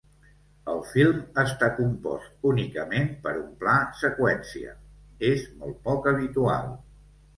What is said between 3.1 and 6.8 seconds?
per un pla seqüència, és molt poc habitual.